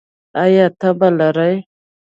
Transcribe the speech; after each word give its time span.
ایا 0.43 0.65
تبه 0.79 1.07
لرئ؟ 1.17 1.55